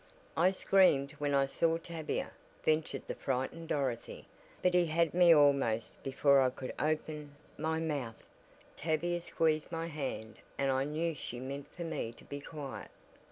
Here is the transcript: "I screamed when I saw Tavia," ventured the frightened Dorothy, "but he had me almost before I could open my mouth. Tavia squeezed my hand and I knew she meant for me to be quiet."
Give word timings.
"I 0.35 0.49
screamed 0.49 1.11
when 1.19 1.35
I 1.35 1.45
saw 1.45 1.77
Tavia," 1.77 2.31
ventured 2.65 3.05
the 3.05 3.13
frightened 3.13 3.67
Dorothy, 3.67 4.25
"but 4.63 4.73
he 4.73 4.87
had 4.87 5.13
me 5.13 5.31
almost 5.31 6.01
before 6.01 6.41
I 6.41 6.49
could 6.49 6.73
open 6.79 7.35
my 7.55 7.79
mouth. 7.79 8.25
Tavia 8.75 9.21
squeezed 9.21 9.71
my 9.71 9.85
hand 9.85 10.37
and 10.57 10.71
I 10.71 10.85
knew 10.85 11.13
she 11.13 11.39
meant 11.39 11.67
for 11.75 11.83
me 11.83 12.11
to 12.13 12.23
be 12.23 12.39
quiet." 12.41 12.89